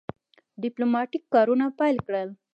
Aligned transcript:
ډیپلوماټیک 0.61 1.23
کارونه 1.33 1.65
پیل 1.79 1.97
کړل. 2.05 2.29